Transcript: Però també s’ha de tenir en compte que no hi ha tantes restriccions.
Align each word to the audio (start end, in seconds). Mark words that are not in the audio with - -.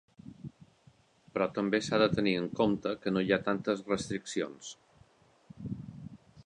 Però 1.33 1.47
també 1.57 1.81
s’ha 1.87 1.99
de 2.05 2.07
tenir 2.15 2.33
en 2.39 2.49
compte 2.61 2.95
que 3.05 3.13
no 3.15 3.25
hi 3.27 3.31
ha 3.37 3.41
tantes 3.49 3.85
restriccions. 3.95 4.73